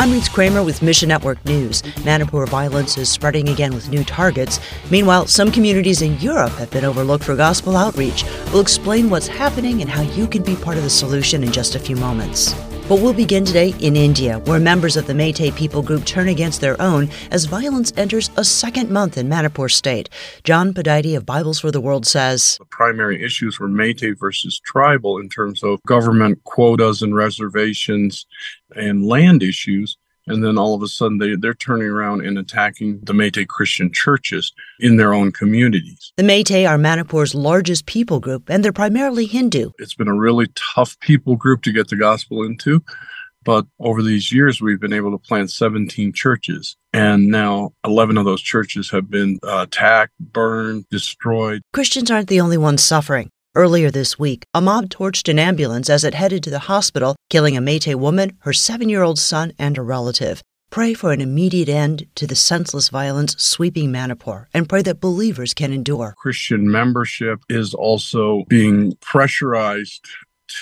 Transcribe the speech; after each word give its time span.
I'm 0.00 0.12
Ruth 0.12 0.32
Kramer 0.32 0.62
with 0.62 0.80
Mission 0.80 1.10
Network 1.10 1.44
News. 1.44 1.82
Manipur 2.06 2.46
violence 2.46 2.96
is 2.96 3.10
spreading 3.10 3.50
again 3.50 3.74
with 3.74 3.90
new 3.90 4.02
targets. 4.02 4.58
Meanwhile, 4.90 5.26
some 5.26 5.52
communities 5.52 6.00
in 6.00 6.18
Europe 6.20 6.52
have 6.52 6.70
been 6.70 6.86
overlooked 6.86 7.22
for 7.22 7.36
gospel 7.36 7.76
outreach. 7.76 8.24
We'll 8.46 8.62
explain 8.62 9.10
what's 9.10 9.26
happening 9.26 9.82
and 9.82 9.90
how 9.90 10.00
you 10.00 10.26
can 10.26 10.42
be 10.42 10.56
part 10.56 10.78
of 10.78 10.84
the 10.84 10.88
solution 10.88 11.44
in 11.44 11.52
just 11.52 11.74
a 11.74 11.78
few 11.78 11.96
moments. 11.96 12.54
But 12.90 12.98
we'll 12.98 13.14
begin 13.14 13.44
today 13.44 13.72
in 13.78 13.94
India, 13.94 14.40
where 14.46 14.58
members 14.58 14.96
of 14.96 15.06
the 15.06 15.12
Meitei 15.12 15.54
people 15.54 15.80
group 15.80 16.04
turn 16.04 16.26
against 16.26 16.60
their 16.60 16.74
own 16.82 17.08
as 17.30 17.44
violence 17.44 17.92
enters 17.96 18.30
a 18.36 18.42
second 18.42 18.90
month 18.90 19.16
in 19.16 19.28
Manipur 19.28 19.68
state. 19.68 20.08
John 20.42 20.74
Pudaite 20.74 21.16
of 21.16 21.24
Bibles 21.24 21.60
for 21.60 21.70
the 21.70 21.80
World 21.80 22.04
says 22.04 22.56
The 22.58 22.64
primary 22.64 23.22
issues 23.22 23.60
were 23.60 23.68
Meitei 23.68 24.18
versus 24.18 24.58
tribal 24.58 25.18
in 25.18 25.28
terms 25.28 25.62
of 25.62 25.80
government 25.86 26.42
quotas 26.42 27.00
and 27.00 27.14
reservations 27.14 28.26
and 28.74 29.06
land 29.06 29.44
issues. 29.44 29.96
And 30.30 30.44
then 30.44 30.56
all 30.56 30.74
of 30.74 30.82
a 30.82 30.88
sudden, 30.88 31.18
they, 31.18 31.34
they're 31.34 31.54
turning 31.54 31.88
around 31.88 32.24
and 32.24 32.38
attacking 32.38 33.00
the 33.02 33.12
Meitei 33.12 33.46
Christian 33.46 33.92
churches 33.92 34.52
in 34.78 34.96
their 34.96 35.12
own 35.12 35.32
communities. 35.32 36.12
The 36.16 36.22
Meitei 36.22 36.68
are 36.68 36.78
Manipur's 36.78 37.34
largest 37.34 37.86
people 37.86 38.20
group, 38.20 38.48
and 38.48 38.64
they're 38.64 38.72
primarily 38.72 39.26
Hindu. 39.26 39.70
It's 39.78 39.94
been 39.94 40.08
a 40.08 40.14
really 40.14 40.46
tough 40.54 40.98
people 41.00 41.36
group 41.36 41.62
to 41.62 41.72
get 41.72 41.88
the 41.88 41.96
gospel 41.96 42.44
into. 42.44 42.82
But 43.44 43.66
over 43.78 44.02
these 44.02 44.30
years, 44.30 44.60
we've 44.60 44.80
been 44.80 44.92
able 44.92 45.12
to 45.12 45.18
plant 45.18 45.50
17 45.50 46.12
churches. 46.12 46.76
And 46.92 47.28
now 47.28 47.72
11 47.84 48.18
of 48.18 48.24
those 48.24 48.42
churches 48.42 48.90
have 48.90 49.10
been 49.10 49.38
uh, 49.42 49.64
attacked, 49.66 50.12
burned, 50.20 50.88
destroyed. 50.90 51.62
Christians 51.72 52.10
aren't 52.10 52.28
the 52.28 52.40
only 52.40 52.58
ones 52.58 52.82
suffering. 52.84 53.30
Earlier 53.56 53.90
this 53.90 54.16
week, 54.16 54.44
a 54.54 54.60
mob 54.60 54.90
torched 54.90 55.28
an 55.28 55.40
ambulance 55.40 55.90
as 55.90 56.04
it 56.04 56.14
headed 56.14 56.44
to 56.44 56.50
the 56.50 56.70
hospital, 56.70 57.16
killing 57.30 57.56
a 57.56 57.60
Meitei 57.60 57.96
woman, 57.96 58.36
her 58.42 58.52
seven 58.52 58.88
year 58.88 59.02
old 59.02 59.18
son, 59.18 59.54
and 59.58 59.76
a 59.76 59.82
relative. 59.82 60.40
Pray 60.70 60.94
for 60.94 61.10
an 61.10 61.20
immediate 61.20 61.68
end 61.68 62.06
to 62.14 62.28
the 62.28 62.36
senseless 62.36 62.90
violence 62.90 63.34
sweeping 63.42 63.90
Manipur 63.90 64.46
and 64.54 64.68
pray 64.68 64.82
that 64.82 65.00
believers 65.00 65.52
can 65.52 65.72
endure. 65.72 66.14
Christian 66.16 66.70
membership 66.70 67.40
is 67.48 67.74
also 67.74 68.44
being 68.46 68.94
pressurized 69.00 70.06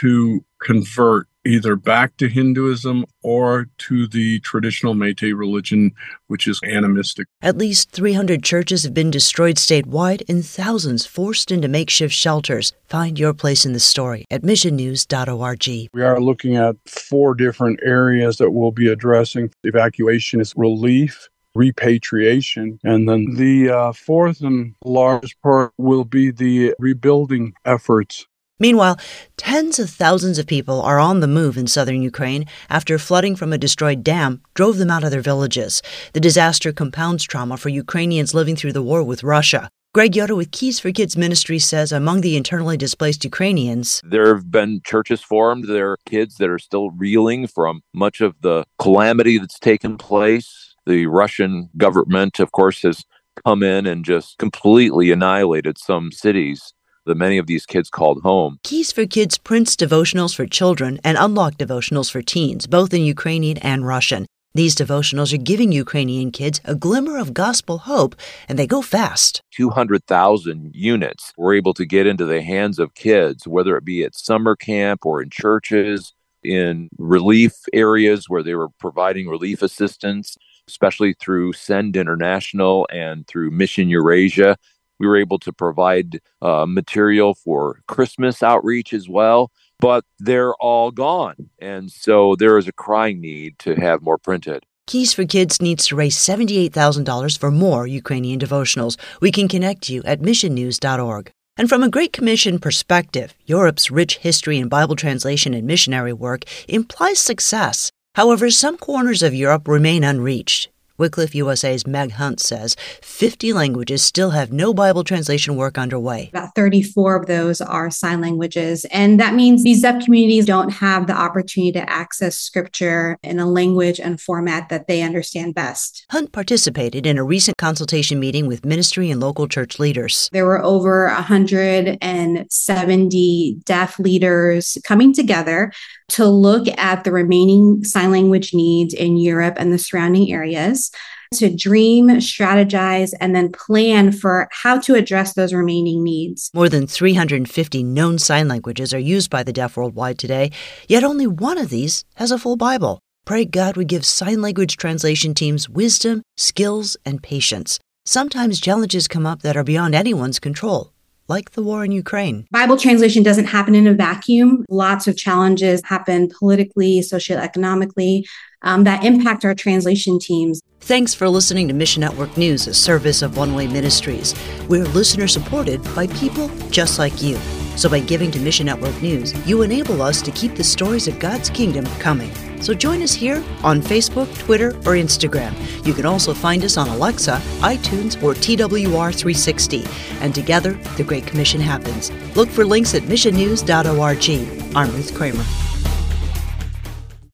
to 0.00 0.42
convert 0.62 1.27
either 1.44 1.76
back 1.76 2.16
to 2.18 2.28
Hinduism 2.28 3.04
or 3.22 3.68
to 3.78 4.06
the 4.06 4.40
traditional 4.40 4.94
Meitei 4.94 5.36
religion, 5.36 5.92
which 6.26 6.46
is 6.46 6.60
animistic. 6.64 7.26
At 7.42 7.56
least 7.56 7.90
300 7.90 8.42
churches 8.42 8.82
have 8.84 8.94
been 8.94 9.10
destroyed 9.10 9.56
statewide 9.56 10.22
and 10.28 10.44
thousands 10.44 11.06
forced 11.06 11.50
into 11.50 11.68
makeshift 11.68 12.14
shelters. 12.14 12.72
Find 12.86 13.18
your 13.18 13.34
place 13.34 13.64
in 13.64 13.72
the 13.72 13.80
story 13.80 14.24
at 14.30 14.42
missionnews.org. 14.42 15.88
We 15.92 16.02
are 16.02 16.20
looking 16.20 16.56
at 16.56 16.76
four 16.86 17.34
different 17.34 17.80
areas 17.82 18.36
that 18.36 18.50
we'll 18.50 18.72
be 18.72 18.88
addressing. 18.88 19.50
Evacuation 19.64 20.40
is 20.40 20.54
relief, 20.56 21.28
repatriation. 21.54 22.78
And 22.84 23.08
then 23.08 23.34
the 23.34 23.70
uh, 23.70 23.92
fourth 23.92 24.40
and 24.40 24.74
largest 24.84 25.40
part 25.42 25.72
will 25.76 26.04
be 26.04 26.30
the 26.30 26.74
rebuilding 26.78 27.54
efforts. 27.64 28.26
Meanwhile, 28.60 28.98
tens 29.36 29.78
of 29.78 29.88
thousands 29.88 30.36
of 30.38 30.46
people 30.46 30.82
are 30.82 30.98
on 30.98 31.20
the 31.20 31.28
move 31.28 31.56
in 31.56 31.68
southern 31.68 32.02
Ukraine 32.02 32.44
after 32.68 32.98
flooding 32.98 33.36
from 33.36 33.52
a 33.52 33.58
destroyed 33.58 34.02
dam 34.02 34.42
drove 34.54 34.78
them 34.78 34.90
out 34.90 35.04
of 35.04 35.12
their 35.12 35.20
villages. 35.20 35.80
The 36.12 36.20
disaster 36.20 36.72
compounds 36.72 37.22
trauma 37.22 37.56
for 37.56 37.68
Ukrainians 37.68 38.34
living 38.34 38.56
through 38.56 38.72
the 38.72 38.82
war 38.82 39.04
with 39.04 39.22
Russia. 39.22 39.70
Greg 39.94 40.16
Yoder 40.16 40.34
with 40.34 40.50
Keys 40.50 40.80
for 40.80 40.90
Kids 40.90 41.16
Ministry 41.16 41.60
says 41.60 41.92
among 41.92 42.20
the 42.20 42.36
internally 42.36 42.76
displaced 42.76 43.24
Ukrainians, 43.24 44.02
there 44.04 44.34
have 44.34 44.50
been 44.50 44.80
churches 44.84 45.22
formed. 45.22 45.64
There 45.68 45.92
are 45.92 45.98
kids 46.04 46.36
that 46.36 46.50
are 46.50 46.58
still 46.58 46.90
reeling 46.90 47.46
from 47.46 47.82
much 47.94 48.20
of 48.20 48.34
the 48.40 48.64
calamity 48.78 49.38
that's 49.38 49.58
taken 49.58 49.96
place. 49.96 50.74
The 50.84 51.06
Russian 51.06 51.70
government, 51.76 52.40
of 52.40 52.50
course, 52.52 52.82
has 52.82 53.04
come 53.46 53.62
in 53.62 53.86
and 53.86 54.04
just 54.04 54.36
completely 54.38 55.12
annihilated 55.12 55.78
some 55.78 56.10
cities 56.10 56.74
that 57.08 57.16
many 57.16 57.38
of 57.38 57.46
these 57.46 57.66
kids 57.66 57.90
called 57.90 58.22
home. 58.22 58.58
Keys 58.62 58.92
for 58.92 59.04
Kids 59.04 59.36
prints 59.36 59.74
devotionals 59.74 60.34
for 60.34 60.46
children 60.46 61.00
and 61.02 61.18
unlock 61.18 61.54
devotionals 61.54 62.10
for 62.10 62.22
teens, 62.22 62.66
both 62.66 62.94
in 62.94 63.02
Ukrainian 63.02 63.58
and 63.58 63.84
Russian. 63.86 64.26
These 64.54 64.74
devotionals 64.74 65.32
are 65.32 65.36
giving 65.52 65.72
Ukrainian 65.72 66.30
kids 66.30 66.60
a 66.64 66.74
glimmer 66.74 67.18
of 67.18 67.34
gospel 67.34 67.78
hope, 67.78 68.16
and 68.48 68.58
they 68.58 68.66
go 68.66 68.80
fast. 68.80 69.42
200,000 69.54 70.70
units 70.74 71.32
were 71.36 71.54
able 71.54 71.74
to 71.74 71.84
get 71.84 72.06
into 72.06 72.24
the 72.24 72.42
hands 72.42 72.78
of 72.78 72.94
kids, 72.94 73.46
whether 73.46 73.76
it 73.76 73.84
be 73.84 74.04
at 74.04 74.16
summer 74.16 74.56
camp 74.56 75.04
or 75.04 75.22
in 75.22 75.30
churches, 75.30 76.12
in 76.42 76.88
relief 76.98 77.52
areas 77.72 78.28
where 78.28 78.42
they 78.42 78.54
were 78.54 78.70
providing 78.80 79.28
relief 79.28 79.62
assistance, 79.62 80.36
especially 80.66 81.14
through 81.14 81.52
Send 81.52 81.96
International 81.96 82.86
and 82.92 83.26
through 83.26 83.50
Mission 83.50 83.88
Eurasia. 83.88 84.56
We 84.98 85.06
were 85.06 85.16
able 85.16 85.38
to 85.40 85.52
provide 85.52 86.20
uh, 86.42 86.66
material 86.66 87.34
for 87.34 87.80
Christmas 87.86 88.42
outreach 88.42 88.92
as 88.92 89.08
well, 89.08 89.50
but 89.80 90.04
they're 90.18 90.54
all 90.54 90.90
gone. 90.90 91.50
And 91.58 91.90
so 91.90 92.34
there 92.36 92.58
is 92.58 92.68
a 92.68 92.72
crying 92.72 93.20
need 93.20 93.58
to 93.60 93.74
have 93.76 94.02
more 94.02 94.18
printed. 94.18 94.64
Keys 94.86 95.12
for 95.12 95.26
Kids 95.26 95.60
needs 95.60 95.86
to 95.86 95.96
raise 95.96 96.16
$78,000 96.16 97.38
for 97.38 97.50
more 97.50 97.86
Ukrainian 97.86 98.40
devotionals. 98.40 98.96
We 99.20 99.30
can 99.30 99.46
connect 99.46 99.90
you 99.90 100.02
at 100.04 100.22
missionnews.org. 100.22 101.30
And 101.58 101.68
from 101.68 101.82
a 101.82 101.90
Great 101.90 102.12
Commission 102.12 102.58
perspective, 102.58 103.34
Europe's 103.44 103.90
rich 103.90 104.18
history 104.18 104.58
in 104.58 104.68
Bible 104.68 104.96
translation 104.96 105.52
and 105.52 105.66
missionary 105.66 106.12
work 106.12 106.44
implies 106.68 107.18
success. 107.18 107.90
However, 108.14 108.48
some 108.48 108.78
corners 108.78 109.22
of 109.22 109.34
Europe 109.34 109.68
remain 109.68 110.04
unreached. 110.04 110.70
Wycliffe 110.98 111.34
USA's 111.34 111.86
Meg 111.86 112.12
Hunt 112.12 112.40
says 112.40 112.74
50 113.02 113.52
languages 113.52 114.02
still 114.02 114.30
have 114.30 114.52
no 114.52 114.72
Bible 114.74 115.04
translation 115.04 115.54
work 115.54 115.78
underway. 115.78 116.30
About 116.32 116.56
34 116.56 117.16
of 117.16 117.26
those 117.26 117.60
are 117.60 117.88
sign 117.88 118.20
languages. 118.20 118.84
And 118.90 119.20
that 119.20 119.34
means 119.34 119.62
these 119.62 119.82
deaf 119.82 120.04
communities 120.04 120.46
don't 120.46 120.70
have 120.70 121.06
the 121.06 121.14
opportunity 121.14 121.70
to 121.72 121.88
access 121.88 122.36
scripture 122.36 123.16
in 123.22 123.38
a 123.38 123.46
language 123.46 124.00
and 124.00 124.20
format 124.20 124.70
that 124.70 124.88
they 124.88 125.02
understand 125.02 125.54
best. 125.54 126.04
Hunt 126.10 126.32
participated 126.32 127.06
in 127.06 127.16
a 127.16 127.22
recent 127.22 127.58
consultation 127.58 128.18
meeting 128.18 128.48
with 128.48 128.64
ministry 128.64 129.08
and 129.08 129.20
local 129.20 129.46
church 129.46 129.78
leaders. 129.78 130.28
There 130.32 130.46
were 130.46 130.64
over 130.64 131.06
170 131.06 133.60
deaf 133.64 134.00
leaders 134.00 134.78
coming 134.84 135.14
together 135.14 135.70
to 136.08 136.26
look 136.26 136.66
at 136.78 137.04
the 137.04 137.12
remaining 137.12 137.84
sign 137.84 138.10
language 138.10 138.54
needs 138.54 138.94
in 138.94 139.16
Europe 139.16 139.54
and 139.58 139.72
the 139.72 139.78
surrounding 139.78 140.32
areas, 140.32 140.87
to 141.34 141.54
dream, 141.54 142.08
strategize, 142.08 143.12
and 143.20 143.34
then 143.34 143.52
plan 143.52 144.12
for 144.12 144.48
how 144.50 144.78
to 144.80 144.94
address 144.94 145.34
those 145.34 145.52
remaining 145.52 146.02
needs. 146.02 146.50
More 146.54 146.68
than 146.68 146.86
350 146.86 147.82
known 147.82 148.18
sign 148.18 148.48
languages 148.48 148.94
are 148.94 148.98
used 148.98 149.30
by 149.30 149.42
the 149.42 149.52
deaf 149.52 149.76
worldwide 149.76 150.18
today, 150.18 150.50
yet 150.88 151.04
only 151.04 151.26
one 151.26 151.58
of 151.58 151.70
these 151.70 152.04
has 152.14 152.30
a 152.30 152.38
full 152.38 152.56
Bible. 152.56 153.00
Pray 153.24 153.44
God 153.44 153.76
would 153.76 153.88
give 153.88 154.06
sign 154.06 154.40
language 154.40 154.76
translation 154.76 155.34
teams 155.34 155.68
wisdom, 155.68 156.22
skills, 156.36 156.96
and 157.04 157.22
patience. 157.22 157.78
Sometimes 158.06 158.60
challenges 158.60 159.06
come 159.06 159.26
up 159.26 159.42
that 159.42 159.56
are 159.56 159.64
beyond 159.64 159.94
anyone's 159.94 160.38
control 160.38 160.92
like 161.28 161.50
the 161.50 161.62
war 161.62 161.84
in 161.84 161.92
Ukraine. 161.92 162.46
Bible 162.50 162.76
translation 162.76 163.22
doesn't 163.22 163.44
happen 163.44 163.74
in 163.74 163.86
a 163.86 163.94
vacuum. 163.94 164.64
Lots 164.68 165.06
of 165.06 165.16
challenges 165.16 165.82
happen 165.84 166.28
politically, 166.28 167.00
socioeconomically, 167.00 168.24
um, 168.62 168.84
that 168.84 169.04
impact 169.04 169.44
our 169.44 169.54
translation 169.54 170.18
teams. 170.18 170.60
Thanks 170.88 171.12
for 171.12 171.28
listening 171.28 171.68
to 171.68 171.74
Mission 171.74 172.00
Network 172.00 172.34
News, 172.38 172.66
a 172.66 172.72
service 172.72 173.20
of 173.20 173.36
One 173.36 173.54
Way 173.54 173.66
Ministries. 173.66 174.34
We're 174.70 174.86
listener 174.86 175.28
supported 175.28 175.84
by 175.94 176.06
people 176.06 176.48
just 176.70 176.98
like 176.98 177.20
you. 177.20 177.36
So 177.76 177.90
by 177.90 178.00
giving 178.00 178.30
to 178.30 178.40
Mission 178.40 178.64
Network 178.64 179.02
News, 179.02 179.34
you 179.46 179.60
enable 179.60 180.00
us 180.00 180.22
to 180.22 180.30
keep 180.30 180.54
the 180.54 180.64
stories 180.64 181.06
of 181.06 181.18
God's 181.18 181.50
kingdom 181.50 181.84
coming. 182.00 182.32
So 182.62 182.72
join 182.72 183.02
us 183.02 183.12
here 183.12 183.44
on 183.62 183.82
Facebook, 183.82 184.34
Twitter, 184.38 184.70
or 184.86 184.96
Instagram. 184.96 185.52
You 185.86 185.92
can 185.92 186.06
also 186.06 186.32
find 186.32 186.64
us 186.64 186.78
on 186.78 186.88
Alexa, 186.88 187.38
iTunes, 187.58 188.22
or 188.22 188.32
TWR360. 188.32 190.22
And 190.22 190.34
together, 190.34 190.72
the 190.96 191.04
Great 191.04 191.26
Commission 191.26 191.60
happens. 191.60 192.10
Look 192.34 192.48
for 192.48 192.64
links 192.64 192.94
at 192.94 193.02
missionnews.org. 193.02 194.74
I'm 194.74 194.90
Ruth 194.92 195.14
Kramer. 195.14 195.67